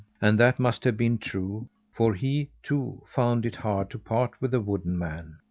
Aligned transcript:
And 0.19 0.39
that 0.39 0.57
must 0.57 0.83
have 0.85 0.97
been 0.97 1.19
true, 1.19 1.69
for 1.93 2.15
he, 2.15 2.49
too, 2.63 3.03
found 3.13 3.45
it 3.45 3.57
hard 3.57 3.91
to 3.91 3.99
part 3.99 4.31
with 4.41 4.49
the 4.49 4.59
wooden 4.59 4.97
man. 4.97 5.35